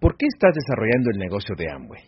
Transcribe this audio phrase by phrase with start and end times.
[0.00, 2.02] ¿Por qué estás desarrollando el negocio de Amway?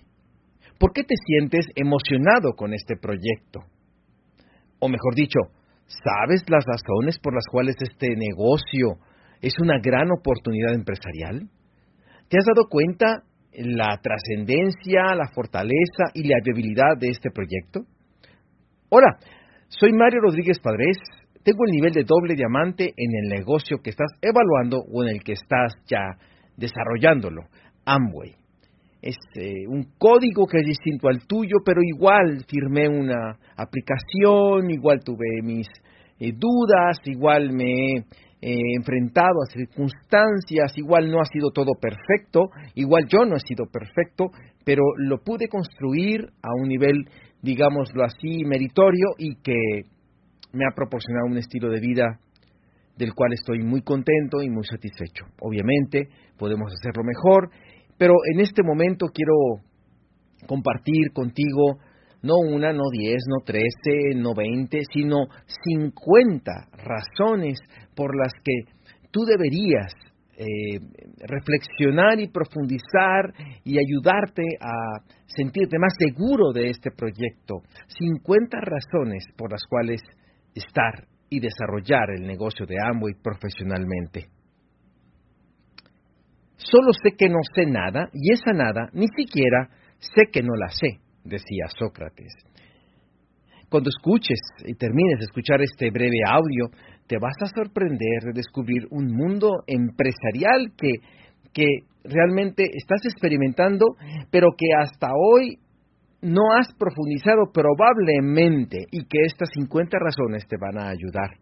[0.79, 3.61] ¿Por qué te sientes emocionado con este proyecto?
[4.80, 5.38] O mejor dicho,
[5.87, 8.97] ¿sabes las razones por las cuales este negocio
[9.43, 11.51] es una gran oportunidad empresarial?
[12.29, 17.80] ¿Te has dado cuenta la trascendencia, la fortaleza y la viabilidad de este proyecto?
[18.88, 19.18] Hola,
[19.68, 20.96] soy Mario Rodríguez Padres.
[21.43, 25.22] Tengo el nivel de doble diamante en el negocio que estás evaluando o en el
[25.22, 26.16] que estás ya
[26.56, 27.43] desarrollándolo,
[27.85, 28.35] Amway.
[29.01, 35.01] Es eh, un código que es distinto al tuyo, pero igual firmé una aplicación, igual
[35.05, 35.66] tuve mis
[36.20, 38.05] eh, dudas, igual me
[38.42, 43.66] he enfrentado a circunstancias, igual no ha sido todo perfecto, igual yo no he sido
[43.66, 44.30] perfecto,
[44.64, 47.09] pero lo pude construir a un nivel,
[47.41, 49.83] digámoslo así, meritorio y que
[50.53, 52.19] me ha proporcionado un estilo de vida
[52.97, 55.25] del cual estoy muy contento y muy satisfecho.
[55.41, 57.51] Obviamente podemos hacerlo mejor,
[58.02, 59.62] pero en este momento quiero
[60.48, 61.78] compartir contigo
[62.20, 67.61] no una, no diez, no trece, no veinte, sino cincuenta razones
[67.95, 68.73] por las que
[69.12, 69.95] tú deberías
[70.36, 70.80] eh,
[71.28, 77.62] reflexionar y profundizar y ayudarte a sentirte más seguro de este proyecto.
[77.86, 80.00] Cincuenta razones por las cuales
[80.56, 84.42] estar y desarrollar el negocio de Amway profesionalmente.
[86.70, 89.68] Solo sé que no sé nada y esa nada ni siquiera
[89.98, 92.32] sé que no la sé, decía Sócrates.
[93.68, 96.68] Cuando escuches y termines de escuchar este breve audio,
[97.06, 101.00] te vas a sorprender de descubrir un mundo empresarial que,
[101.52, 101.66] que
[102.05, 103.96] realmente estás experimentando,
[104.30, 105.58] pero que hasta hoy
[106.20, 111.38] no has profundizado probablemente y que estas 50 razones te van a ayudar.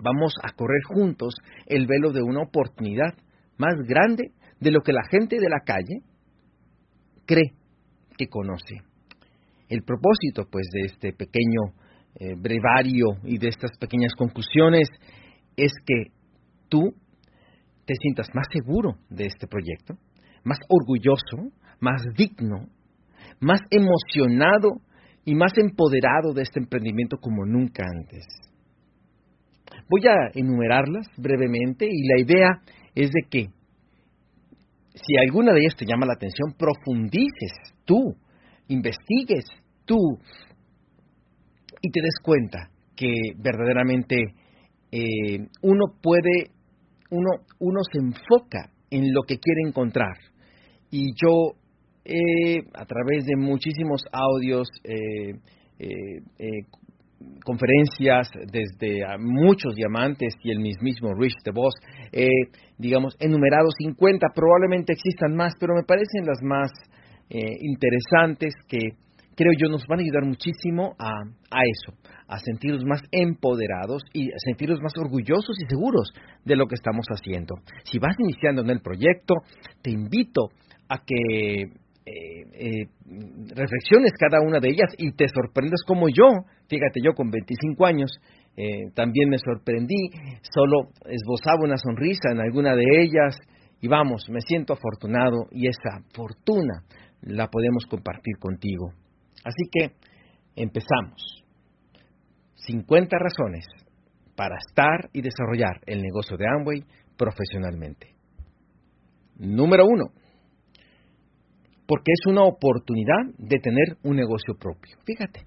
[0.00, 1.34] Vamos a correr juntos
[1.66, 3.14] el velo de una oportunidad
[3.58, 6.02] más grande de lo que la gente de la calle
[7.26, 7.52] cree
[8.16, 8.76] que conoce.
[9.68, 11.74] El propósito, pues, de este pequeño
[12.18, 14.88] eh, brevario y de estas pequeñas conclusiones
[15.56, 16.12] es que
[16.68, 16.94] tú
[17.84, 19.94] te sientas más seguro de este proyecto,
[20.44, 22.68] más orgulloso, más digno
[23.40, 24.80] más emocionado
[25.24, 28.24] y más empoderado de este emprendimiento como nunca antes.
[29.90, 32.48] Voy a enumerarlas brevemente y la idea
[33.02, 33.46] es de que
[34.94, 37.52] si alguna de ellas te llama la atención, profundices
[37.84, 38.16] tú,
[38.66, 39.44] investigues
[39.84, 40.18] tú
[41.80, 44.16] y te des cuenta que verdaderamente
[44.90, 46.50] eh, uno puede,
[47.10, 50.16] uno, uno se enfoca en lo que quiere encontrar.
[50.90, 51.52] Y yo
[52.04, 55.34] eh, a través de muchísimos audios, eh,
[55.78, 56.62] eh,
[57.44, 61.74] conferencias desde muchos diamantes y el mismísimo Rich DeVos,
[62.78, 66.70] digamos, enumerado 50, probablemente existan más, pero me parecen las más
[67.28, 68.78] interesantes que
[69.38, 71.96] creo yo nos van a ayudar muchísimo a, a eso,
[72.26, 76.12] a sentirnos más empoderados y a sentirnos más orgullosos y seguros
[76.44, 77.54] de lo que estamos haciendo.
[77.84, 79.34] Si vas iniciando en el proyecto,
[79.80, 80.48] te invito
[80.88, 81.70] a que
[82.08, 82.86] eh, eh,
[83.54, 88.10] reflexiones cada una de ellas y te sorprendes como yo, fíjate yo con 25 años,
[88.56, 90.10] eh, también me sorprendí,
[90.42, 93.36] solo esbozaba una sonrisa en alguna de ellas
[93.80, 96.82] y vamos, me siento afortunado y esa fortuna
[97.22, 98.92] la podemos compartir contigo.
[99.44, 99.92] Así que
[100.56, 101.44] empezamos.
[102.54, 103.66] 50 razones
[104.36, 106.84] para estar y desarrollar el negocio de Amway
[107.16, 108.14] profesionalmente.
[109.38, 110.06] Número uno,
[111.88, 114.98] porque es una oportunidad de tener un negocio propio.
[115.06, 115.40] Fíjate,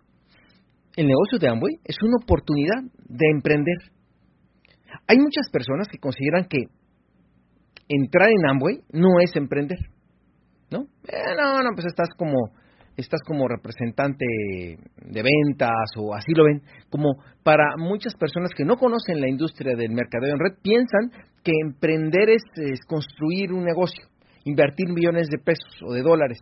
[0.95, 3.77] el negocio de Amway es una oportunidad de emprender.
[5.07, 6.65] Hay muchas personas que consideran que
[7.87, 9.77] entrar en Amway no es emprender,
[10.71, 10.87] ¿no?
[11.07, 12.35] Eh, no, no, pues estás como
[12.97, 18.77] estás como representante de ventas o así lo ven, como para muchas personas que no
[18.77, 21.09] conocen la industria del mercadeo en red piensan
[21.43, 22.43] que emprender es
[22.87, 24.11] construir un negocio
[24.45, 26.39] invertir millones de pesos o de dólares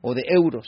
[0.00, 0.66] o de euros.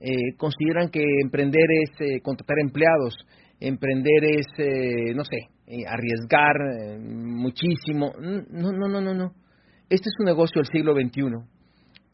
[0.00, 3.14] Eh, consideran que emprender es eh, contratar empleados,
[3.60, 5.48] emprender es, eh, no sé,
[5.88, 8.12] arriesgar muchísimo.
[8.20, 9.32] No, no, no, no, no.
[9.88, 11.22] Este es un negocio del siglo XXI.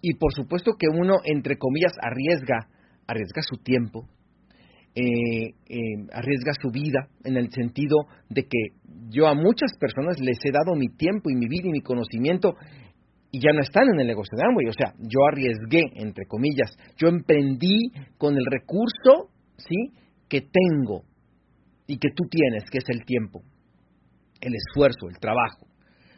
[0.02, 2.68] Y por supuesto que uno, entre comillas, arriesga,
[3.06, 4.06] arriesga su tiempo,
[6.12, 8.58] arriesga su vida, en el sentido de que
[9.08, 12.54] yo a muchas personas les he dado mi tiempo y mi vida y mi conocimiento
[13.32, 14.66] y ya no están en el negocio de Amway.
[14.68, 19.92] O sea, yo arriesgué, entre comillas, yo emprendí con el recurso, ¿sí?
[20.28, 21.04] Que tengo
[21.86, 23.42] y que tú tienes, que es el tiempo,
[24.40, 25.66] el esfuerzo, el trabajo.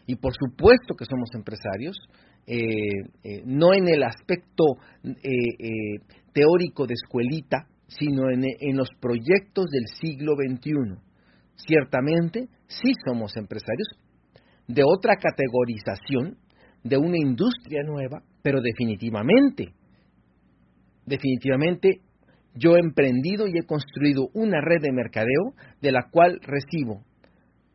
[0.06, 1.96] Y por supuesto que somos empresarios
[3.44, 4.64] no en el aspecto
[6.32, 10.98] teórico de escuelita, sino en, en los proyectos del siglo XXI.
[11.54, 13.88] Ciertamente, sí somos empresarios
[14.66, 16.36] de otra categorización,
[16.82, 19.72] de una industria nueva, pero definitivamente,
[21.06, 22.00] definitivamente
[22.54, 27.02] yo he emprendido y he construido una red de mercadeo de la cual recibo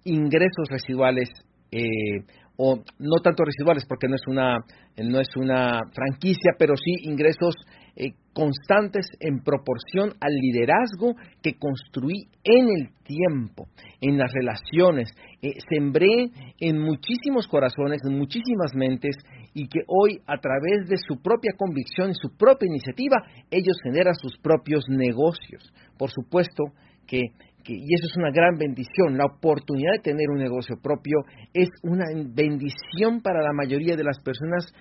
[0.03, 1.29] ingresos residuales
[1.71, 2.23] eh,
[2.57, 4.59] o no tanto residuales porque no es una
[4.97, 7.55] no es una franquicia, pero sí ingresos
[7.99, 13.67] eh, constantes en proporción al liderazgo que construí en el tiempo,
[13.99, 15.09] en las relaciones.
[15.41, 16.29] Eh, sembré
[16.59, 19.15] en muchísimos corazones, en muchísimas mentes
[19.55, 24.13] y que hoy a través de su propia convicción y su propia iniciativa, ellos generan
[24.13, 25.73] sus propios negocios.
[25.97, 26.65] Por supuesto
[27.07, 27.31] que
[27.69, 31.17] y eso es una gran bendición, la oportunidad de tener un negocio propio
[31.53, 34.71] es una bendición para la mayoría de las personas,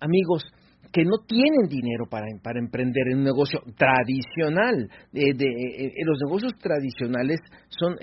[0.00, 0.42] amigos,
[0.94, 4.88] que no tienen dinero para, para emprender en un negocio tradicional.
[5.12, 7.96] Eh, eh, eh, los negocios tradicionales son,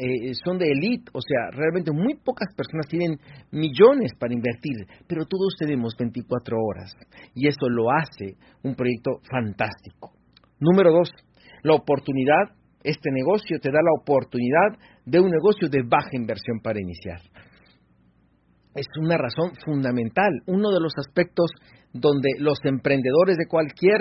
[0.43, 3.17] son de élite, o sea, realmente muy pocas personas tienen
[3.49, 4.75] millones para invertir,
[5.07, 6.93] pero todos tenemos 24 horas
[7.33, 10.11] y eso lo hace un proyecto fantástico.
[10.59, 11.11] Número dos,
[11.63, 16.81] la oportunidad este negocio te da la oportunidad de un negocio de baja inversión para
[16.81, 17.21] iniciar.
[18.75, 21.51] Es una razón fundamental, uno de los aspectos
[21.93, 23.99] donde los emprendedores de cualquier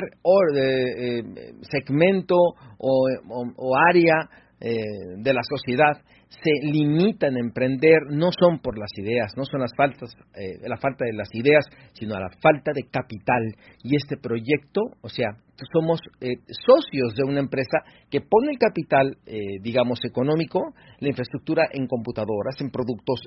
[0.57, 1.23] eh,
[1.63, 2.37] segmento
[2.79, 4.29] o, área
[4.61, 4.77] eh,
[5.19, 9.73] de la sociedad se limitan a emprender no son por las ideas, no son las
[9.77, 13.43] faltas, eh, la falta de las ideas, sino a la falta de capital.
[13.83, 15.27] Y este proyecto, o sea,
[15.73, 17.79] somos eh, socios de una empresa
[18.11, 23.21] que pone el capital, eh, digamos, económico, la infraestructura en computadoras, en productos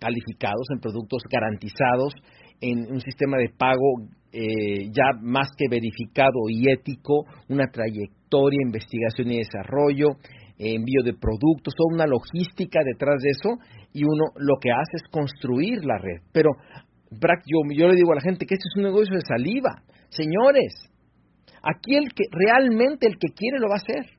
[0.00, 2.14] calificados, en productos garantizados,
[2.62, 9.36] en un sistema de pago ya más que verificado y ético, una trayectoria, investigación y
[9.36, 10.16] desarrollo,
[10.58, 13.58] envío de productos, toda una logística detrás de eso
[13.92, 16.22] y uno lo que hace es construir la red.
[16.32, 16.50] Pero
[17.10, 19.82] yo, yo le digo a la gente que este es un negocio de saliva.
[20.08, 20.72] Señores,
[21.62, 24.18] aquí el que realmente el que quiere lo va a hacer.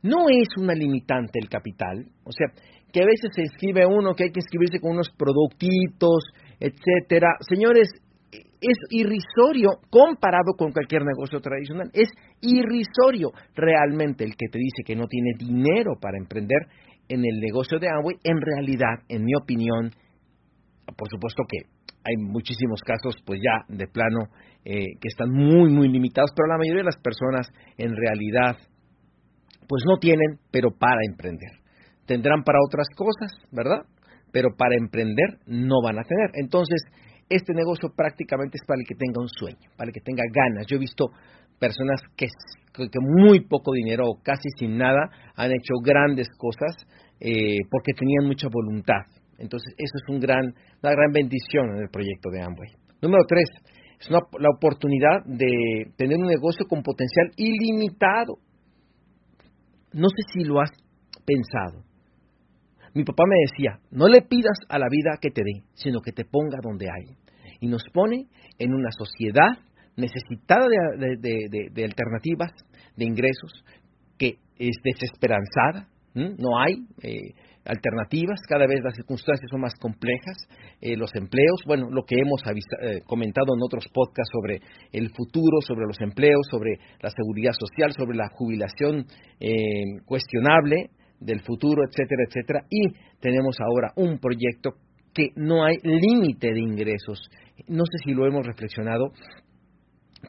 [0.00, 2.48] No es una limitante el capital, o sea,
[2.92, 6.24] que a veces se escribe uno que hay que inscribirse con unos productitos,
[6.60, 7.36] etcétera.
[7.48, 7.88] Señores,
[8.60, 11.90] es irrisorio comparado con cualquier negocio tradicional.
[11.92, 12.08] Es
[12.40, 16.66] irrisorio realmente el que te dice que no tiene dinero para emprender
[17.08, 18.16] en el negocio de Amway.
[18.24, 19.90] En realidad, en mi opinión,
[20.96, 21.68] por supuesto que
[22.04, 24.28] hay muchísimos casos, pues ya de plano,
[24.64, 28.56] eh, que están muy, muy limitados, pero la mayoría de las personas en realidad,
[29.68, 31.50] pues no tienen, pero para emprender.
[32.06, 33.86] Tendrán para otras cosas, ¿verdad?
[34.34, 36.30] Pero para emprender no van a tener.
[36.34, 36.82] Entonces,
[37.30, 40.66] este negocio prácticamente es para el que tenga un sueño, para el que tenga ganas.
[40.66, 41.06] Yo he visto
[41.60, 42.26] personas que,
[42.74, 46.74] que muy poco dinero o casi sin nada han hecho grandes cosas
[47.20, 49.06] eh, porque tenían mucha voluntad.
[49.38, 52.70] Entonces, eso es una gran bendición en el proyecto de Amway.
[53.02, 53.48] Número tres,
[54.00, 58.38] es la oportunidad de tener un negocio con potencial ilimitado.
[59.92, 60.70] No sé si lo has
[61.24, 61.84] pensado.
[62.94, 66.12] Mi papá me decía, no le pidas a la vida que te dé, sino que
[66.12, 67.16] te ponga donde hay.
[67.60, 68.26] Y nos pone
[68.58, 69.58] en una sociedad
[69.96, 70.66] necesitada
[70.96, 72.52] de, alternativas,
[72.96, 73.64] de ingresos,
[74.16, 80.36] que es desesperanzada, no hay eh, alternativas, cada vez las circunstancias son más complejas,
[80.80, 84.60] eh, los empleos, bueno, lo que hemos eh, comentado en otros podcasts sobre
[84.92, 89.06] el futuro, sobre los empleos, sobre la seguridad social, sobre la jubilación
[90.06, 90.90] cuestionable,
[91.24, 92.66] del futuro, etcétera, etcétera.
[92.70, 94.74] Y tenemos ahora un proyecto
[95.12, 97.20] que no hay límite de ingresos.
[97.68, 99.12] No sé si lo hemos reflexionado.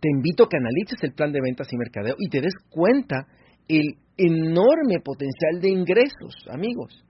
[0.02, 3.28] Te invito a que analices el plan de ventas y mercadeo y te des cuenta
[3.68, 7.04] el enorme potencial de ingresos, amigos,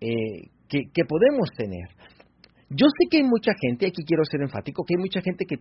[0.00, 1.88] eh, que, podemos tener.
[2.70, 5.56] Yo sé que hay mucha gente, aquí quiero ser enfático, que hay mucha gente que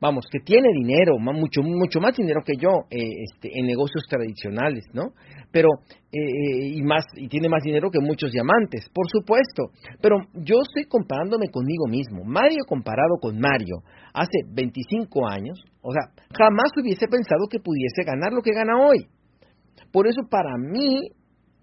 [0.00, 4.84] vamos, que tiene dinero, mucho, mucho más dinero que yo eh, este, en negocios tradicionales,
[4.92, 5.12] ¿no?
[5.50, 5.68] Pero,
[6.12, 9.70] eh, y, más, y tiene más dinero que muchos diamantes, por supuesto.
[10.00, 12.24] Pero yo estoy comparándome conmigo mismo.
[12.24, 18.32] Mario comparado con Mario hace 25 años, o sea, jamás hubiese pensado que pudiese ganar
[18.32, 19.06] lo que gana hoy.
[19.92, 21.00] Por eso para mí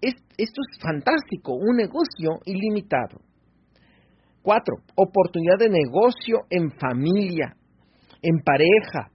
[0.00, 3.20] esto es fantástico, un negocio ilimitado.
[4.42, 7.56] Cuatro, oportunidad de negocio en familia
[8.24, 9.10] en pareja.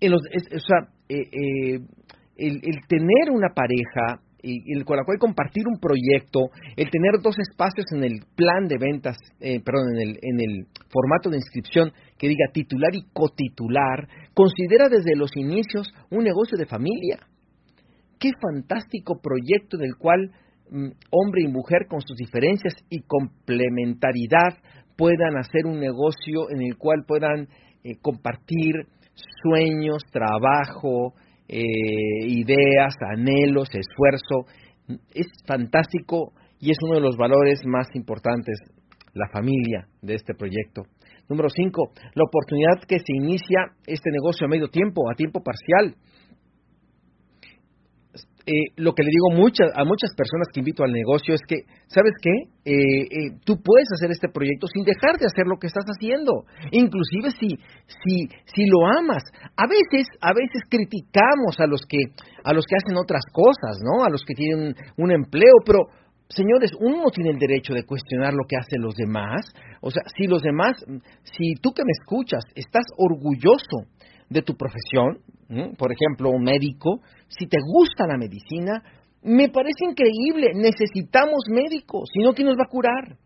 [0.00, 1.78] En los, o sea, eh, eh,
[2.36, 7.86] el, tener una pareja y, con la cual compartir un proyecto, el tener dos espacios
[7.92, 12.28] en el plan de ventas, eh, perdón, en el, en el formato de inscripción que
[12.28, 17.20] diga titular y cotitular, considera desde los inicios un negocio de familia.
[18.18, 20.30] Qué fantástico proyecto en el cual
[20.70, 24.58] mm, hombre y mujer con sus diferencias y complementariedad
[24.96, 27.48] puedan hacer un negocio en el cual puedan
[27.82, 28.86] eh, compartir
[29.42, 31.14] sueños, trabajo,
[31.48, 31.62] eh,
[32.26, 34.46] ideas, anhelos, esfuerzo.
[35.14, 38.58] Es fantástico y es uno de los valores más importantes,
[39.12, 40.82] la familia de este proyecto.
[41.28, 45.96] Número cinco, la oportunidad que se inicia este negocio a medio tiempo, a tiempo parcial.
[48.46, 52.12] Eh, lo que le digo a muchas personas que invito al negocio es que, ¿sabes
[52.20, 52.52] qué?
[52.66, 56.44] Eh, eh, tú puedes hacer este proyecto sin dejar de hacer lo que estás haciendo,
[56.70, 57.56] inclusive si,
[57.88, 59.24] si, si lo amas.
[59.56, 62.12] A veces, a veces criticamos a los que,
[62.44, 64.04] a los que hacen otras cosas, ¿no?
[64.04, 65.88] A los que tienen un empleo, pero
[66.28, 69.40] señores, uno no tiene el derecho de cuestionar lo que hacen los demás.
[69.80, 70.76] O sea, si los demás,
[71.22, 73.88] si tú que me escuchas estás orgulloso
[74.28, 75.18] de tu profesión,
[75.76, 78.82] por ejemplo, un médico, si te gusta la medicina,
[79.22, 83.16] me parece increíble, necesitamos médicos, si no, ¿quién nos va a curar?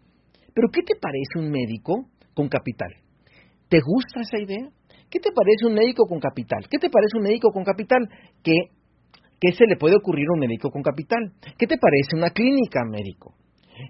[0.54, 2.92] Pero ¿qué te parece un médico con capital?
[3.68, 4.68] ¿Te gusta esa idea?
[5.10, 6.66] ¿Qué te parece un médico con capital?
[6.70, 8.08] ¿Qué te parece un médico con capital?
[8.42, 8.54] ¿Qué,
[9.40, 11.32] qué se le puede ocurrir a un médico con capital?
[11.58, 13.34] ¿Qué te parece una clínica médico?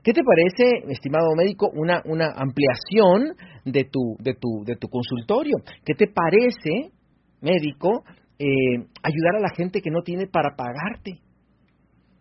[0.02, 5.56] ¿Qué te parece, estimado médico, una, una ampliación de tu, de, tu, de tu consultorio?
[5.84, 6.92] ¿Qué te parece
[7.40, 8.04] médico,
[8.38, 11.20] eh, ayudar a la gente que no tiene para pagarte.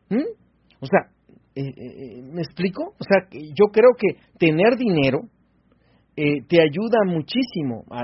[0.10, 0.26] ¿Mm?
[0.80, 1.12] O sea,
[1.56, 2.94] eh, eh, ¿me explico?
[3.00, 5.22] O sea, yo creo que tener dinero
[6.16, 8.02] te ayuda muchísimo a,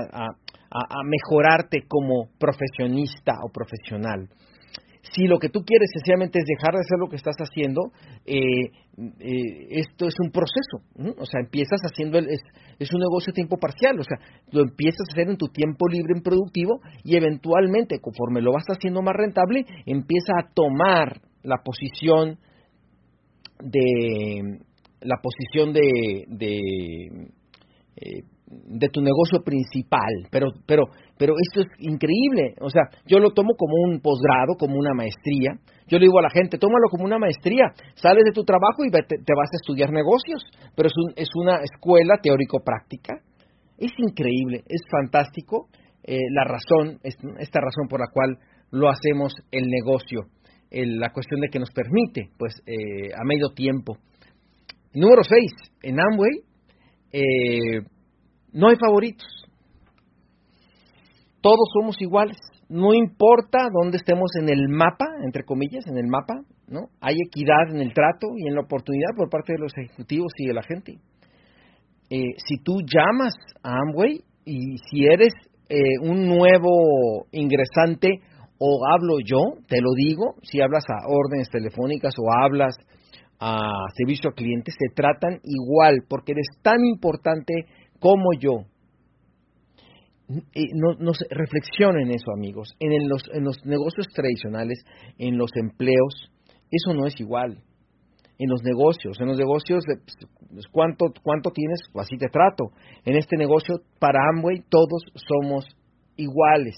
[0.70, 4.28] a mejorarte como profesionista o profesional.
[5.12, 7.92] Si lo que tú quieres sencillamente es dejar de hacer lo que estás haciendo,
[8.24, 8.70] eh,
[9.20, 10.80] eh, esto es un proceso.
[11.18, 12.40] O sea, empiezas haciendo, el, es,
[12.78, 14.18] es, un negocio de tiempo parcial, o sea,
[14.50, 18.64] lo empiezas a hacer en tu tiempo libre, en productivo, y eventualmente, conforme lo vas
[18.68, 22.38] haciendo más rentable, empieza a tomar la posición
[23.60, 24.60] de
[25.00, 27.28] la posición de, de
[27.96, 28.22] eh,
[28.66, 30.84] de tu negocio principal, pero, pero,
[31.18, 35.58] pero esto es increíble, o sea, yo lo tomo como un posgrado, como una maestría,
[35.88, 38.90] yo le digo a la gente, tómalo como una maestría, sales de tu trabajo y
[38.90, 40.42] te, vas a estudiar negocios,
[40.74, 43.20] pero es, un, es una escuela teórico-práctica,
[43.78, 45.68] es increíble, es fantástico
[46.02, 48.38] eh, la razón, esta razón por la cual
[48.70, 50.28] lo hacemos el negocio,
[50.70, 53.96] la cuestión de que nos permite, pues, eh, a medio tiempo.
[54.92, 56.32] Número 6, en Amway,
[57.12, 57.86] eh,
[58.54, 59.26] no hay favoritos.
[61.42, 62.38] Todos somos iguales.
[62.70, 66.88] No importa dónde estemos en el mapa, entre comillas, en el mapa, ¿no?
[67.00, 70.46] Hay equidad en el trato y en la oportunidad por parte de los ejecutivos y
[70.46, 70.94] de la gente.
[72.08, 75.34] Eh, si tú llamas a Amway y si eres
[75.68, 78.08] eh, un nuevo ingresante
[78.58, 82.76] o hablo yo, te lo digo, si hablas a órdenes telefónicas o hablas
[83.40, 87.52] a servicio a clientes, se tratan igual porque eres tan importante
[88.00, 88.64] como yo.
[90.28, 92.74] No, reflexionen eso, amigos.
[92.80, 94.82] En, los, en los negocios tradicionales,
[95.18, 96.32] en los empleos,
[96.70, 97.62] eso no es igual.
[98.38, 99.84] En los negocios, en los negocios,
[100.50, 101.80] pues, ¿cuánto, cuánto tienes?
[101.94, 102.70] Así te trato.
[103.04, 105.66] En este negocio, para Amway, todos somos
[106.16, 106.76] iguales.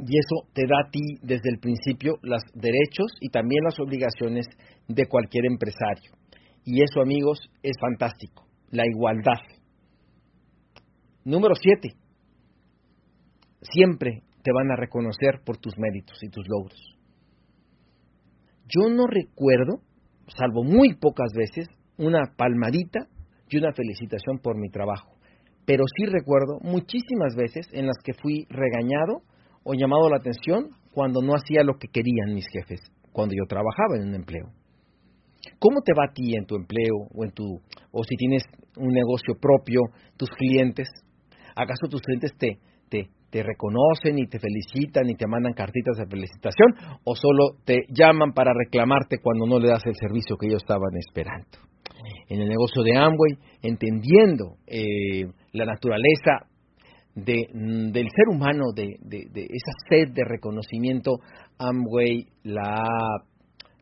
[0.00, 4.46] Y eso te da a ti desde el principio los derechos y también las obligaciones
[4.88, 6.12] de cualquier empresario.
[6.64, 9.40] Y eso, amigos, es fantástico la igualdad.
[11.24, 11.96] Número siete,
[13.60, 16.96] siempre te van a reconocer por tus méritos y tus logros.
[18.68, 19.80] Yo no recuerdo,
[20.28, 21.68] salvo muy pocas veces,
[21.98, 23.08] una palmadita
[23.48, 25.16] y una felicitación por mi trabajo,
[25.64, 29.22] pero sí recuerdo muchísimas veces en las que fui regañado
[29.64, 32.80] o llamado la atención cuando no hacía lo que querían mis jefes,
[33.12, 34.52] cuando yo trabajaba en un empleo.
[35.58, 37.60] ¿Cómo te va a ti en tu empleo o en tu
[37.90, 38.42] o si tienes
[38.76, 39.80] un negocio propio,
[40.16, 40.88] tus clientes?
[41.54, 46.06] ¿Acaso tus clientes te, te, te reconocen y te felicitan y te mandan cartitas de
[46.06, 50.62] felicitación o solo te llaman para reclamarte cuando no le das el servicio que ellos
[50.62, 51.58] estaban esperando?
[52.28, 56.46] En el negocio de Amway, entendiendo eh, la naturaleza
[57.14, 61.18] de, mm, del ser humano, de, de, esa sed de reconocimiento,
[61.58, 62.84] Amway la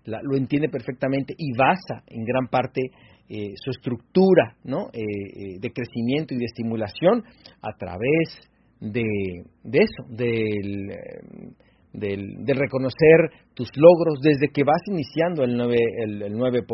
[0.05, 2.81] lo entiende perfectamente y basa en gran parte
[3.29, 4.89] eh, su estructura ¿no?
[4.93, 7.25] Eh, eh, de crecimiento y de estimulación
[7.63, 8.39] a través
[8.81, 9.01] de,
[9.73, 10.89] eso, del,
[11.93, 16.67] del, de reconocer tus logros desde que vas iniciando el 9%, el, el 9%,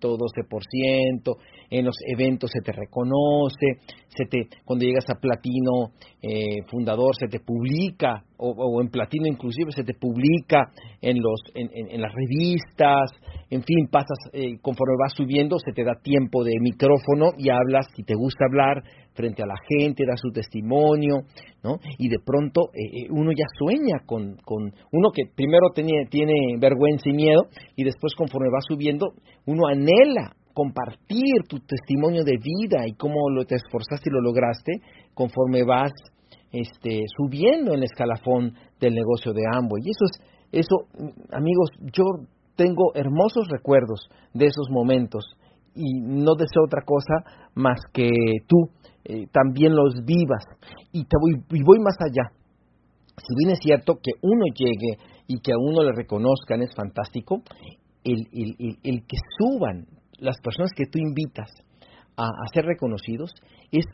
[0.00, 1.36] 12%,
[1.70, 3.78] en los eventos se te reconoce,
[4.08, 9.70] se te, cuando llegas a platino eh, fundador se te publica, o, en platino inclusive
[9.70, 13.10] se te publica en, los, en, en, las revistas,
[13.50, 17.86] en fin, pasas, eh, conforme vas subiendo, se te da tiempo de micrófono y hablas,
[17.94, 18.82] si te gusta hablar,
[19.14, 21.22] frente a la gente, da su testimonio,
[21.62, 21.78] ¿no?
[21.98, 25.68] Y de pronto eh, uno ya sueña con, con, uno que primero
[26.10, 27.42] tiene, vergüenza y miedo,
[27.76, 29.12] y después conforme va subiendo,
[29.46, 34.72] uno anhela compartir tu testimonio de vida y cómo lo te esforzaste y lo lograste
[35.14, 35.92] conforme vas
[36.52, 39.82] este, subiendo en el escalafón del negocio de Amway.
[39.84, 40.20] Y eso es,
[40.52, 42.04] eso, amigos, yo
[42.56, 45.24] tengo hermosos recuerdos de esos momentos
[45.74, 48.10] y no deseo otra cosa más que
[48.46, 48.68] tú
[49.04, 50.44] eh, también los vivas.
[50.92, 52.30] Y, te voy, y voy más allá.
[53.16, 57.42] Si bien es cierto que uno llegue y que a uno le reconozcan es fantástico,
[58.04, 58.26] el,
[58.82, 59.86] que suban
[60.18, 61.50] las personas que tú invitas
[62.16, 63.32] a, ser reconocidos
[63.70, 63.84] es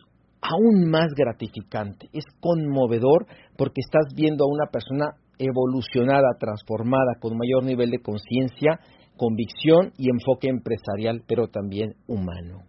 [0.41, 5.07] aún más gratificante, es conmovedor porque estás viendo a una persona
[5.39, 8.81] evolucionada, transformada, con mayor nivel de conciencia,
[9.17, 12.63] convicción y enfoque empresarial, pero también humano.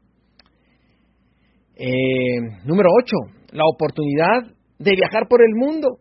[1.76, 3.16] Eh, número 8,
[3.54, 4.44] la oportunidad
[4.80, 6.00] de viajar por el mundo,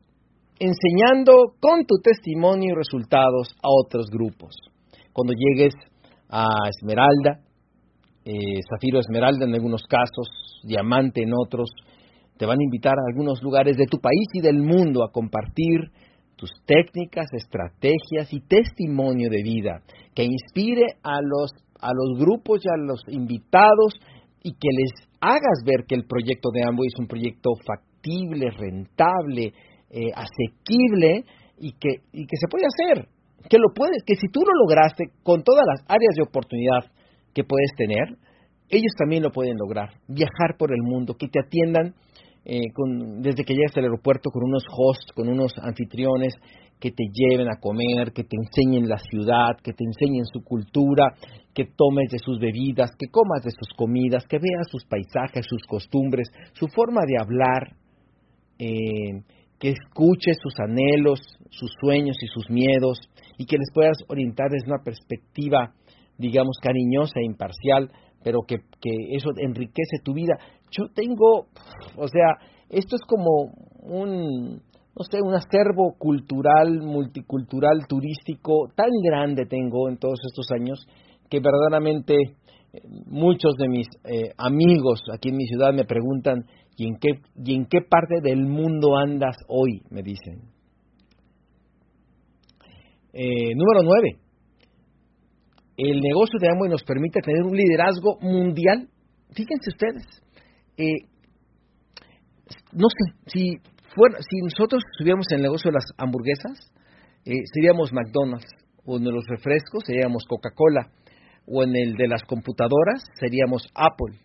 [0.59, 4.55] enseñando con tu testimonio y resultados a otros grupos.
[5.13, 5.75] Cuando llegues
[6.29, 7.41] a Esmeralda,
[8.25, 10.29] eh, zafiro esmeralda en algunos casos,
[10.63, 11.71] diamante en otros.
[12.37, 15.91] Te van a invitar a algunos lugares de tu país y del mundo a compartir
[16.37, 19.81] tus técnicas, estrategias y testimonio de vida
[20.15, 23.95] que inspire a los, a los grupos y a los invitados
[24.43, 29.53] y que les hagas ver que el proyecto de Amway es un proyecto factible, rentable,
[29.91, 31.25] eh, asequible
[31.59, 33.09] y que, y que se puede hacer,
[33.49, 36.93] que lo puedes, que si tú lo lograste con todas las áreas de oportunidad
[37.35, 38.17] que puedes tener,
[38.69, 39.91] ellos también lo pueden lograr.
[40.09, 41.95] Viajar por el mundo, que te atiendan
[42.45, 42.73] eh,
[43.19, 46.35] desde que llegas al aeropuerto con unos hosts, con unos anfitriones
[46.81, 51.15] que te lleven a comer, que te enseñen la ciudad, que te enseñen su cultura,
[51.53, 55.63] que tomes de sus bebidas, que comas de sus comidas, que veas sus paisajes, sus
[55.67, 57.77] costumbres, su forma de hablar,
[58.59, 59.23] eh,
[59.59, 63.01] que escuches sus anhelos, sus sueños y sus miedos
[63.39, 65.75] y que les puedas orientar desde una perspectiva
[66.19, 67.91] digamos, cariñosa e imparcial,
[68.23, 70.35] pero que, que eso enriquece tu vida.
[70.71, 71.47] Yo tengo,
[71.97, 72.37] o sea,
[72.69, 79.97] esto es como un, no sé, un acervo cultural, multicultural, turístico tan grande tengo en
[79.97, 80.85] todos estos años
[81.31, 86.45] que verdaderamente eh, muchos de mis eh, amigos aquí en mi ciudad me preguntan
[86.79, 89.83] ¿y en qué y en qué parte del mundo andas hoy?
[89.91, 90.41] me dicen.
[93.13, 94.29] Eh, número nueve
[95.79, 98.89] el negocio de Amway nos permite tener un liderazgo mundial.
[99.31, 100.05] Fíjense ustedes,
[100.77, 101.07] eh,
[102.73, 103.59] no sé, si,
[103.95, 106.73] fuera, si nosotros estuviéramos en el negocio de las hamburguesas,
[107.25, 108.51] eh, seríamos McDonald's,
[108.85, 110.91] o en los refrescos seríamos Coca-Cola,
[111.47, 114.19] o en el de las computadoras seríamos Apple,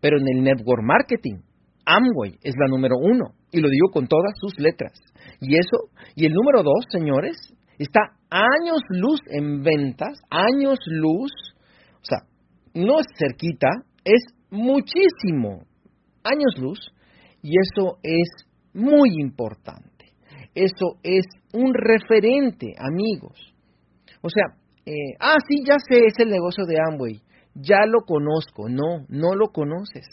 [0.00, 1.40] pero en el network marketing,
[1.88, 4.92] Amway es la número uno, y lo digo con todas sus letras.
[5.40, 7.36] Y eso, y el número dos, señores,
[7.78, 11.32] está años luz en ventas, años luz,
[11.94, 12.18] o sea,
[12.74, 13.68] no es cerquita,
[14.04, 15.64] es muchísimo,
[16.24, 16.78] años luz,
[17.42, 18.28] y eso es
[18.74, 20.12] muy importante.
[20.54, 23.54] Eso es un referente, amigos.
[24.22, 24.44] O sea,
[24.84, 27.20] eh, ah, sí, ya sé, es el negocio de Amway,
[27.54, 28.68] ya lo conozco.
[28.68, 30.06] No, no lo conoces.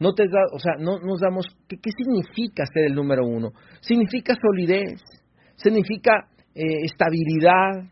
[0.00, 3.52] No te da, o sea, no nos damos, ¿qué, ¿qué significa ser el número uno?
[3.80, 5.00] Significa solidez,
[5.56, 7.82] significa eh, estabilidad,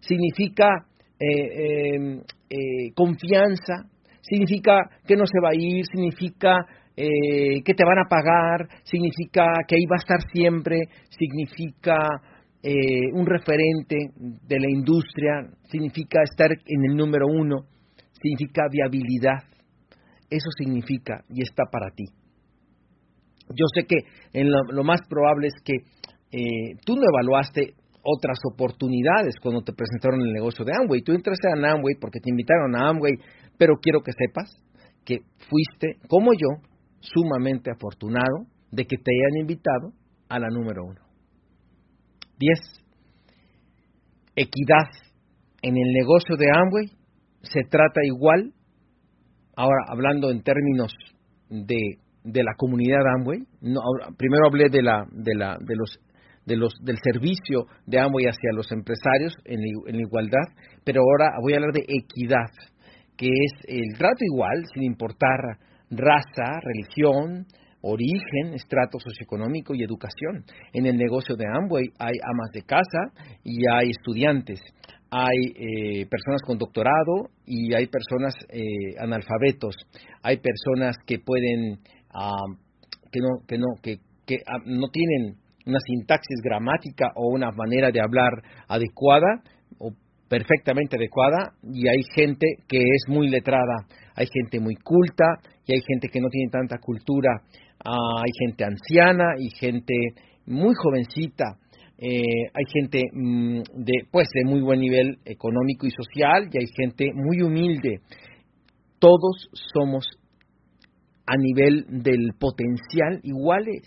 [0.00, 0.68] significa
[1.18, 2.20] eh, em,
[2.50, 6.56] eh, confianza, significa que no se va a ir, significa
[6.94, 11.96] que te van a pagar, significa que ahí va a estar siempre, significa
[13.14, 17.64] un referente de la industria, significa estar en el número uno,
[18.12, 19.51] significa viabilidad.
[20.32, 22.04] Eso significa y está para ti.
[23.50, 23.96] Yo sé que
[24.42, 25.74] lo, más probable es que
[26.86, 31.02] tú no evaluaste otras oportunidades cuando te presentaron el negocio de Amway.
[31.02, 33.14] Tú entraste a Amway porque te invitaron a Amway,
[33.58, 34.56] pero quiero que sepas
[35.04, 35.18] que
[35.50, 36.62] fuiste, como yo,
[37.00, 39.92] sumamente afortunado de que te hayan invitado
[40.28, 41.00] a la número uno.
[42.38, 42.58] Diez,
[44.34, 44.88] equidad.
[45.62, 46.86] En el negocio de Amway
[47.42, 48.52] se trata igual,
[49.56, 50.92] ahora hablando en términos
[51.48, 53.80] de, de la comunidad Amway, no,
[54.16, 55.98] primero hablé de, la, de, la, de los
[56.44, 60.48] de los, del servicio de Amway hacia los empresarios en, en igualdad,
[60.84, 62.50] pero ahora voy a hablar de equidad,
[63.16, 65.38] que es el trato igual, sin importar
[65.90, 67.46] raza, religión,
[67.82, 70.44] origen, estrato socioeconómico y educación.
[70.72, 73.12] En el negocio de Amway hay amas de casa
[73.44, 74.60] y hay estudiantes,
[75.14, 79.76] hay eh, personas con doctorado y hay personas eh, analfabetos,
[80.22, 81.80] hay personas que pueden
[83.10, 88.00] que no que no que, que no tienen una sintaxis gramática o una manera de
[88.00, 88.32] hablar
[88.68, 89.42] adecuada
[89.78, 89.92] o
[90.28, 95.26] perfectamente adecuada y hay gente que es muy letrada, hay gente muy culta
[95.66, 97.42] y hay gente que no tiene tanta cultura,
[97.84, 99.94] ah, hay gente anciana y gente
[100.46, 101.58] muy jovencita,
[102.04, 106.66] eh, hay gente mm, de pues de muy buen nivel económico y social y hay
[106.76, 108.00] gente muy humilde.
[108.98, 110.04] Todos somos
[111.26, 113.82] a nivel del potencial iguales.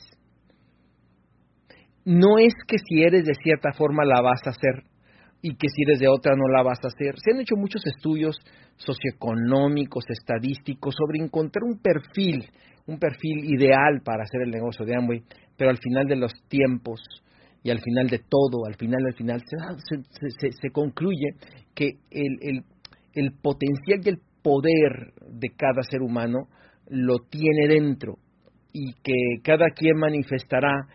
[2.06, 4.86] No es que si eres de cierta forma la vas a hacer
[5.42, 7.16] y que si eres de otra no la vas a hacer.
[7.20, 8.38] Se han hecho muchos estudios
[8.78, 12.46] socioeconómicos, estadísticos, sobre encontrar un perfil,
[12.88, 15.22] un perfil ideal para hacer el negocio de Amway,
[15.58, 17.02] pero al final de los tiempos
[17.66, 21.32] y al final de todo, al final, al final, se, concluye
[21.74, 22.64] que el, el,
[23.16, 26.48] el potencial y el poder de cada ser humano
[26.90, 28.20] lo tiene dentro
[28.72, 30.86] y que cada quien manifestará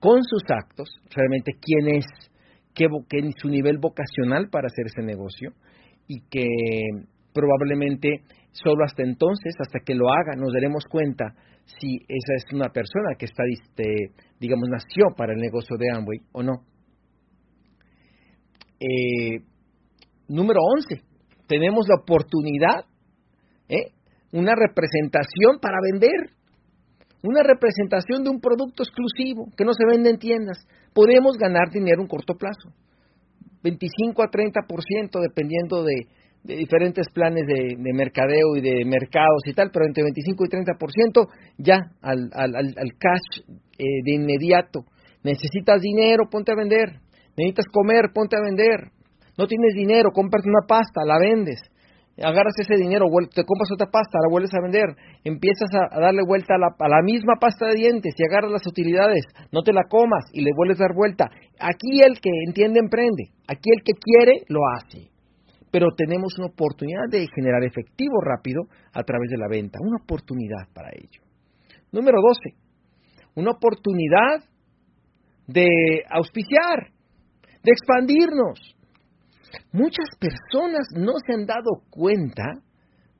[0.00, 2.06] con sus actos realmente quién es,
[2.74, 5.50] qué, qué su nivel vocacional para hacer ese negocio
[6.08, 6.46] y que
[7.34, 11.34] probablemente solo hasta entonces, hasta que lo haga, nos daremos cuenta
[11.66, 16.18] si esa es una persona que está, este, digamos, nació para el negocio de Amway
[16.32, 16.64] o no.
[18.80, 19.40] Eh,
[20.28, 21.02] número 11,
[21.46, 22.84] tenemos la oportunidad
[23.68, 23.92] ¿eh?
[24.32, 26.30] una representación para vender,
[27.22, 30.66] una representación de un producto exclusivo que no se vende en tiendas.
[30.92, 32.74] Podemos ganar dinero en corto plazo,
[33.62, 36.06] 25 a 30% dependiendo de,
[36.44, 41.28] diferentes planes de, mercadeo y de mercados y tal, pero entre 25 y 30%
[41.58, 43.44] ya al, al, al cash
[43.78, 44.84] eh, de inmediato.
[45.22, 47.00] Necesitas dinero, ponte a vender.
[47.36, 48.92] Necesitas comer, ponte a vender.
[49.36, 51.60] No tienes dinero, compras una pasta, la vendes
[52.22, 56.54] agarras ese dinero, te compras otra pasta, la vuelves a vender, empiezas a, darle vuelta
[56.54, 59.82] a la, a la, misma pasta de dientes y agarras las utilidades, no te la
[59.88, 61.26] comas y le vuelves a dar vuelta.
[61.58, 65.13] Aquí el que entiende emprende, aquí el que quiere lo hace.
[65.74, 70.68] Pero tenemos una oportunidad de generar efectivo rápido a través de la venta, una oportunidad
[70.72, 71.20] para ello.
[71.90, 72.54] Número 12,
[73.34, 74.44] una oportunidad
[75.48, 75.66] de
[76.08, 76.92] auspiciar,
[77.64, 78.74] de expandirnos,
[79.72, 82.44] Muchas personas no se han dado cuenta,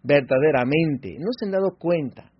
[0.02, 2.30] verdaderamente, no se han dado cuenta.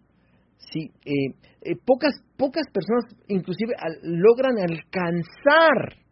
[0.56, 6.03] Sí, eh, eh, pocas, pocas personas inclusive logran alcanzar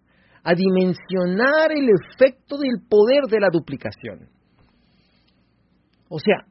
[0.45, 4.29] a dimensionar el efecto del poder de la duplicación.
[6.09, 6.47] O sea,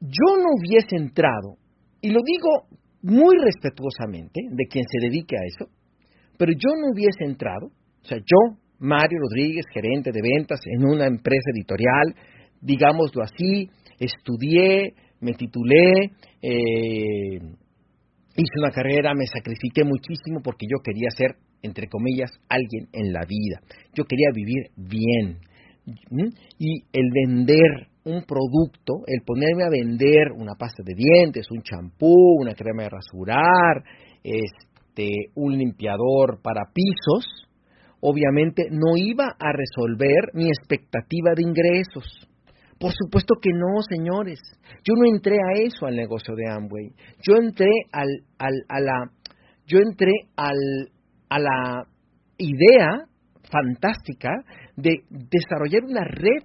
[0.00, 1.56] yo no hubiese entrado,
[2.00, 2.68] y lo digo
[3.02, 5.70] muy respetuosamente de quien se dedique a eso,
[6.38, 11.06] pero yo no hubiese entrado, o sea, yo Mario Rodríguez, gerente de ventas en una
[11.06, 12.14] empresa editorial,
[12.62, 17.40] digámoslo así, estudié, me titulé, eh,
[18.36, 23.24] hice una carrera, me sacrifiqué muchísimo porque yo quería ser, entre comillas, alguien en la
[23.26, 23.60] vida.
[23.94, 25.38] Yo quería vivir bien.
[26.58, 32.40] Y el vender un producto, el ponerme a vender una pasta de dientes, un champú,
[32.40, 33.82] una crema de rasurar,
[34.22, 37.48] este, un limpiador para pisos,
[38.00, 42.28] obviamente no iba a resolver mi expectativa de ingresos.
[42.78, 44.40] Por supuesto que no, señores.
[44.84, 46.92] Yo no entré a eso al negocio de Amway.
[47.22, 49.10] Yo entré al, al, a la,
[49.66, 50.56] yo entré al,
[51.30, 51.86] a la
[52.36, 53.06] idea
[53.50, 54.30] fantástica
[54.76, 56.44] de desarrollar una red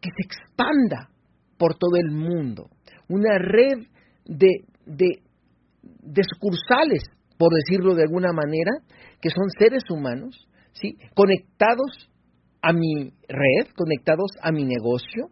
[0.00, 1.10] que se expanda
[1.58, 2.70] por todo el mundo.
[3.08, 3.86] Una red
[4.24, 7.04] de, de, sucursales,
[7.36, 8.72] por decirlo de alguna manera,
[9.20, 10.96] que son seres humanos, ¿sí?
[11.14, 12.10] conectados
[12.62, 15.30] a mi red, conectados a mi negocio,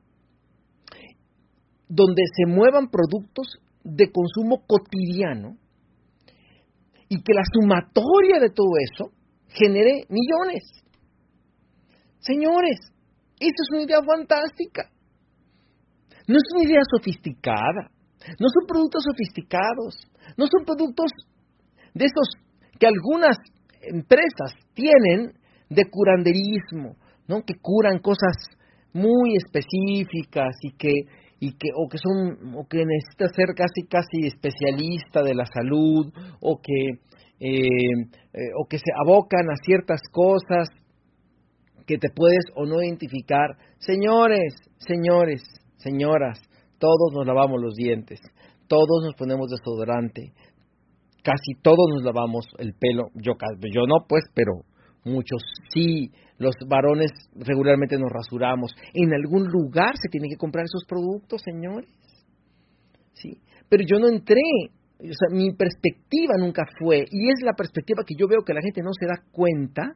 [1.89, 5.57] donde se muevan productos de consumo cotidiano
[7.09, 9.13] y que la sumatoria de todo eso
[9.49, 10.63] genere millones.
[12.21, 12.79] Señores,
[13.41, 14.91] esa es una idea fantástica.
[16.27, 17.91] No es una idea sofisticada,
[18.39, 19.97] no son productos sofisticados,
[20.37, 21.11] no son productos
[21.95, 22.29] de esos
[22.79, 23.39] que algunas
[23.81, 25.33] empresas tienen
[25.71, 27.43] de curanderismo, ¿no?
[27.43, 28.37] Que curan cosas
[28.93, 30.93] muy específicas y que
[31.41, 36.13] y que o que son o que necesita ser casi casi especialista de la salud
[36.41, 37.01] o que
[38.57, 40.69] o que se abocan a ciertas cosas
[41.87, 43.57] que te puedes o no identificar.
[43.79, 45.43] Señores, señores,
[45.77, 46.39] señoras,
[46.79, 48.21] todos nos lavamos los dientes,
[48.69, 50.33] todos nos ponemos desodorante,
[51.23, 53.33] casi todos nos lavamos el pelo, yo,
[53.73, 54.65] yo no pues, pero
[55.05, 60.85] muchos sí, los varones regularmente nos rasuramos, en algún lugar se tienen que comprar esos
[60.89, 61.89] productos, señores.
[63.13, 64.41] Sí, pero yo no entré,
[65.01, 68.63] o sea, mi perspectiva nunca fue, y es la perspectiva que yo veo que la
[68.63, 69.95] gente no se da cuenta,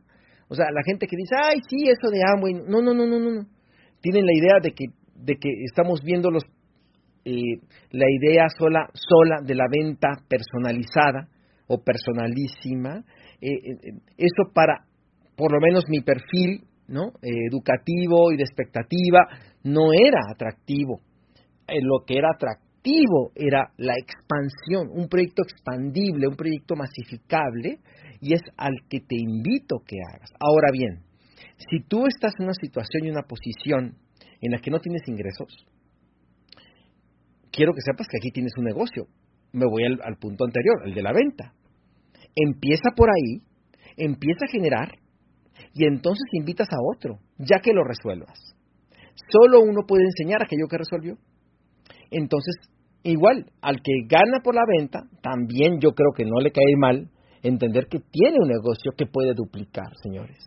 [0.48, 3.18] o sea, la gente que dice, ay, sí, eso de Amway, no, no, no, no,
[3.18, 3.46] no,
[4.00, 6.42] tienen la idea de que, de que estamos viendo los,
[7.24, 7.60] eh,
[7.92, 11.28] la idea sola, sola de la venta personalizada
[11.68, 13.04] o personalísima,
[13.40, 14.86] eh, eh, eso para,
[15.36, 17.12] por lo menos mi perfil, ¿no?
[17.22, 19.28] educativo y de expectativa,
[19.64, 21.00] no era atractivo.
[21.68, 27.78] lo que era atractivo era la expansión, un proyecto expandible, un proyecto masificable,
[28.20, 30.30] y es al que te invito que hagas.
[30.38, 31.02] Ahora bien,
[31.70, 33.96] si tú estás en una situación y una posición
[34.40, 35.66] en la que no tienes ingresos,
[37.50, 39.06] quiero que sepas que aquí tienes un negocio.
[39.52, 41.52] Me voy al, punto anterior, el de la venta.
[42.34, 43.42] Empieza por ahí,
[43.96, 44.88] empieza a generar
[45.74, 48.38] y entonces invitas a otro, ya que lo resuelvas.
[49.28, 51.16] Solo uno puede enseñar aquello que resolvió.
[52.10, 52.54] Entonces,
[53.02, 57.10] igual, al que gana por la venta, también yo creo que no le cae mal
[57.42, 60.38] entender que tiene un negocio que puede duplicar, señores.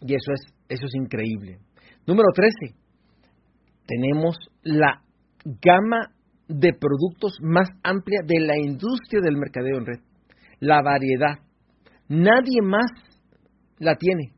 [0.00, 1.58] Y eso es, eso es increíble.
[2.06, 2.74] Número 13.
[3.86, 5.02] Tenemos la
[5.44, 6.12] gama
[6.48, 10.00] de productos más amplia de la industria del mercadeo en red.
[10.58, 11.38] La variedad.
[12.08, 12.90] Nadie más
[13.80, 14.32] la tiene.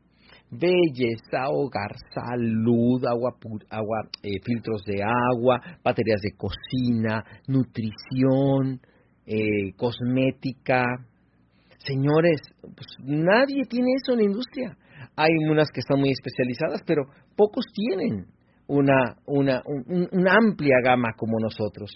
[0.49, 3.35] Belleza, hogar, salud, agua,
[3.69, 8.79] agua eh, filtros de agua, baterías de cocina, nutrición,
[9.25, 10.83] eh, cosmética.
[11.79, 14.77] Señores, pues nadie tiene eso en la industria.
[15.15, 17.03] Hay unas que están muy especializadas, pero
[17.35, 18.27] pocos tienen
[18.67, 19.61] una, una,
[20.11, 21.91] una amplia gama como nosotros.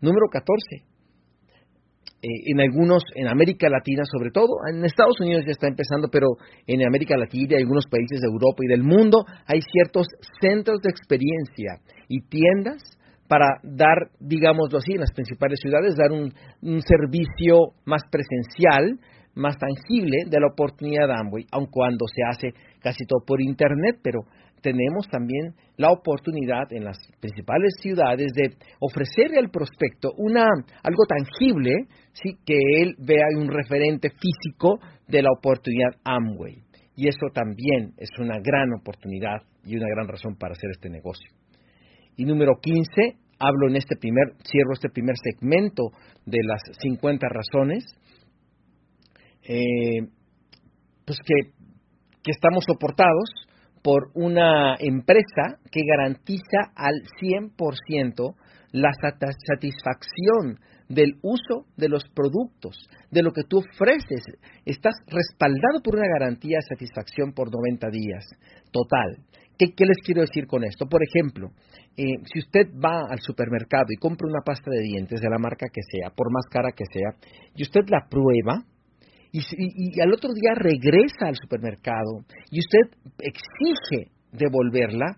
[0.00, 0.89] Número 14.
[2.22, 6.28] Eh, en algunos, en América Latina sobre todo, en Estados Unidos ya está empezando, pero
[6.66, 10.06] en América Latina y algunos países de Europa y del mundo hay ciertos
[10.38, 12.82] centros de experiencia y tiendas
[13.26, 16.32] para dar, digámoslo así, en las principales ciudades, dar un,
[16.82, 18.98] servicio más presencial,
[19.34, 24.00] más tangible de la oportunidad de Amway, aun cuando se hace casi todo por Internet,
[24.02, 24.22] pero
[24.60, 30.46] tenemos también la oportunidad en las principales ciudades de ofrecerle al prospecto una
[30.82, 36.62] algo tangible, sí, que él vea un referente físico de la oportunidad Amway.
[36.96, 41.30] Y eso también es una gran oportunidad y una gran razón para hacer este negocio.
[42.16, 45.92] Y número 15, hablo en este primer, cierro este primer segmento
[46.26, 47.84] de las 50 razones,
[49.48, 50.06] eh,
[51.06, 51.50] pues que,
[52.22, 53.30] que estamos soportados
[53.82, 58.34] por una empresa que garantiza al 100%
[58.72, 64.24] la satisfacción del uso de los productos, de lo que tú ofreces.
[64.66, 68.26] Estás respaldado por una garantía de satisfacción por 90 días,
[68.72, 69.24] total.
[69.56, 70.86] ¿Qué, les quiero decir con esto?
[70.86, 71.50] Por ejemplo,
[71.96, 75.66] eh, si usted va al supermercado y compra una pasta de dientes de la marca
[75.70, 77.10] que sea, por más cara que sea,
[77.54, 78.64] y usted la prueba,
[79.32, 85.16] y, al otro día regresa al supermercado y usted exige devolverla,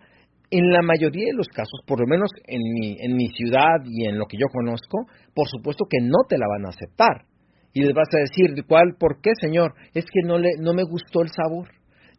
[0.50, 4.06] en la mayoría de los casos, por lo menos en mi, en mi ciudad y
[4.06, 7.24] en lo que yo conozco, por supuesto que no te la van a aceptar.
[7.72, 8.96] Y les vas a decir, ¿cuál?
[8.98, 9.72] ¿Por qué, señor?
[9.94, 11.70] Es que no, le, no me gustó el sabor.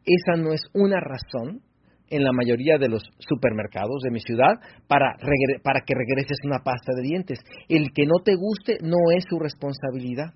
[0.04, 1.62] Esa no es una razón
[2.10, 4.54] en la mayoría de los supermercados de mi ciudad
[4.88, 5.16] para,
[5.64, 7.40] para que regreses una pasta de dientes.
[7.70, 10.34] El que no te guste no es su responsabilidad.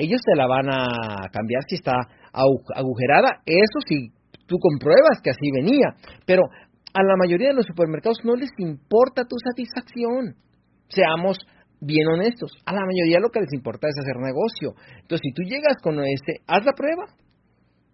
[0.00, 1.92] Ellos te la van a cambiar si está
[2.32, 4.08] agujerada, eso sí,
[4.46, 5.94] tú compruebas que así venía,
[6.26, 6.42] pero
[6.94, 10.34] a la mayoría de los supermercados no les importa tu satisfacción.
[10.88, 11.38] Seamos
[11.80, 14.74] bien honestos, a la mayoría lo que les importa es hacer negocio.
[15.02, 17.04] Entonces, si tú llegas con este, haz la prueba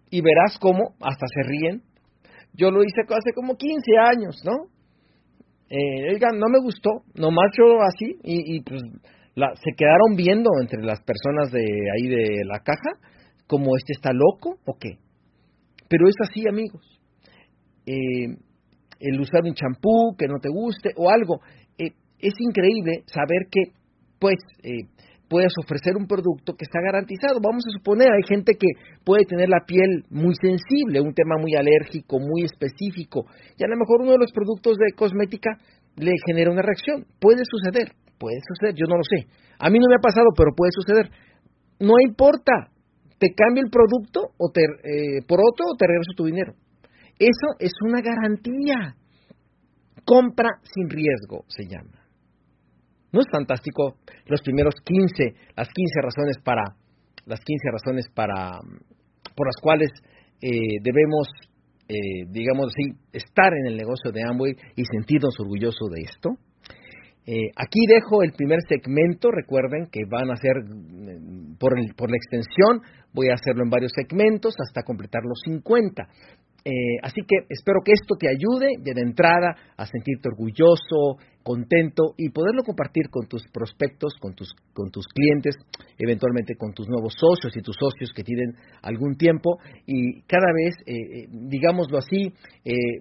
[0.09, 1.83] y verás cómo hasta se ríen
[2.57, 4.67] yo lo hice hace como 15 años, ¿no?
[5.69, 8.81] Eh, no me gustó, nomás yo así, y, pues
[9.55, 12.91] se quedaron viendo entre las personas de ahí de la caja,
[13.45, 14.97] como este está loco o qué.
[15.87, 16.81] Pero es así, amigos.
[17.85, 18.35] Eh,
[18.99, 21.39] el usar un champú que no te guste o algo,
[21.77, 23.71] eh, es increíble saber que,
[24.19, 24.89] pues, eh,
[25.29, 27.39] puedes ofrecer un producto que está garantizado.
[27.41, 28.67] Vamos a suponer, hay gente que
[29.03, 33.25] puede tener la piel muy sensible, un tema muy alérgico, muy específico,
[33.57, 35.57] y a lo mejor uno de los productos de cosmética
[35.95, 37.05] le genera una reacción.
[37.19, 39.27] Puede suceder, puede suceder, yo no lo sé.
[39.59, 41.09] A mí no me ha pasado, pero puede suceder.
[41.79, 42.71] no importa,
[43.19, 46.53] te cambio el producto o te, eh, por otro o te regreso tu dinero.
[47.19, 48.95] Eso es una garantía.
[50.05, 52.07] Compra sin riesgo se llama.
[53.11, 53.97] ¿No es fantástico?
[54.25, 56.63] Los primeros 15, las 15 razones para,
[57.25, 58.59] las 15 razones para,
[59.35, 59.89] por las cuales
[60.41, 61.27] eh, debemos,
[61.87, 66.29] eh, digamos así, estar en el negocio de Amway y sentirnos orgullosos de esto.
[67.29, 72.79] Eh, aquí dejo el primer segmento, recuerden que van a ser mm, por, la extensión,
[73.13, 76.07] voy a hacerlo en varios segmentos hasta completar los 50.
[76.63, 76.71] Eh,
[77.03, 82.63] así que espero que esto te ayude de entrada a sentirte orgulloso, contento y poderlo
[82.63, 85.55] compartir con tus prospectos, con tus, con tus clientes,
[85.97, 89.59] eventualmente con tus nuevos socios y tus socios que tienen algún tiempo.
[89.85, 92.33] Y cada vez, eh, digámoslo así,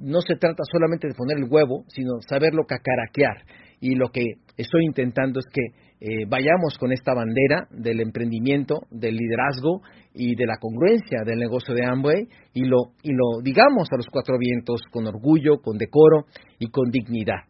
[0.00, 4.24] no se trata solamente de poner el huevo, sino saberlo cacaraquear y lo que
[4.56, 9.80] estoy intentando es que eh, vayamos con esta bandera del emprendimiento, del liderazgo
[10.12, 14.06] y de la congruencia del negocio de Amway y lo, y lo digamos a los
[14.10, 16.26] cuatro vientos con orgullo, con decoro
[16.58, 17.44] y con dignidad,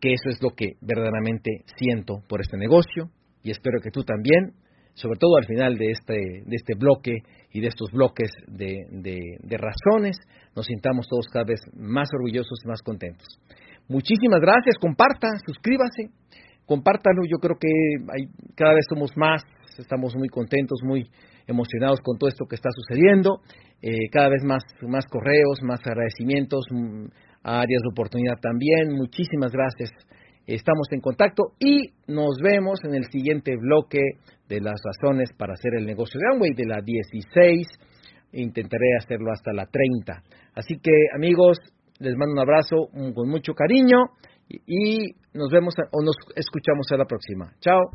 [0.00, 3.10] que eso es lo que verdaderamente siento por este negocio
[3.42, 4.54] y espero que tú también,
[4.94, 7.12] sobre todo al final de este, de este bloque
[7.52, 10.16] y de estos bloques de, de razones,
[10.54, 13.26] nos sintamos todos cada vez más orgullosos y más contentos.
[13.88, 16.10] Muchísimas gracias, comparta, suscríbase,
[16.66, 17.68] compártalo, yo creo que
[18.12, 19.42] hay, cada vez somos más,
[19.78, 21.08] estamos muy contentos, muy
[21.46, 23.42] emocionados con todo esto que está sucediendo,
[23.80, 27.06] eh, cada vez más, más correos, más agradecimientos, mm,
[27.44, 29.90] áreas de oportunidad también, muchísimas gracias,
[30.48, 34.02] estamos en contacto y nos vemos en el siguiente bloque
[34.48, 37.68] de las razones para hacer el negocio de Amway de la 16,
[38.32, 40.22] intentaré hacerlo hasta la 30.
[40.54, 41.58] Así que amigos,
[42.00, 43.98] les mando un abrazo con mucho cariño
[44.48, 47.52] y nos vemos o nos escuchamos a la próxima.
[47.60, 47.84] Chao.